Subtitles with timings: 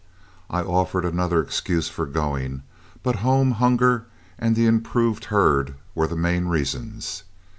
[0.49, 2.63] I offered other excuses for going,
[3.03, 4.07] but home hunger
[4.39, 7.23] and the improved herd were the main reasons.